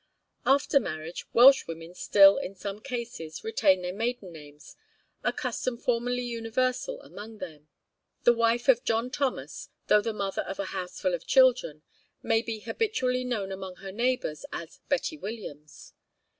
After 0.47 0.79
marriage, 0.79 1.25
Welshwomen 1.31 1.93
still 1.93 2.37
in 2.37 2.55
some 2.55 2.81
cases 2.81 3.43
retain 3.43 3.83
their 3.83 3.93
maiden 3.93 4.31
names, 4.31 4.75
a 5.23 5.31
custom 5.31 5.77
formerly 5.77 6.23
universal 6.23 6.99
among 7.03 7.37
them. 7.37 7.67
The 8.23 8.33
wife 8.33 8.67
of 8.67 8.83
John 8.83 9.11
Thomas, 9.11 9.69
though 9.89 10.01
the 10.01 10.11
mother 10.11 10.41
of 10.41 10.57
a 10.57 10.65
houseful 10.73 11.13
of 11.13 11.27
children, 11.27 11.83
may 12.23 12.41
be 12.41 12.61
habitually 12.61 13.23
known 13.23 13.51
among 13.51 13.75
her 13.75 13.91
neighbours 13.91 14.43
as 14.51 14.79
Betty 14.89 15.17
Williams. 15.19 15.93